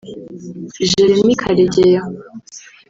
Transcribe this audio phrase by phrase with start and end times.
[0.91, 2.01] Jeremie Karegeya